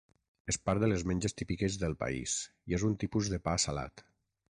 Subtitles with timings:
[0.51, 2.33] És part de les menges típiques del país
[2.73, 4.05] i és un tipus de pa salat.